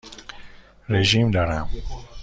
رژیم 0.89 1.31
دارم. 1.31 1.69